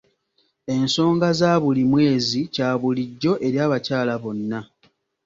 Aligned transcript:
Ensonga 0.75 1.27
za 1.39 1.51
buli 1.61 1.83
mwezi 1.91 2.39
kya 2.53 2.69
bulijjo 2.79 3.33
eri 3.47 3.57
abakyala 3.65 4.13
bonna. 4.23 4.59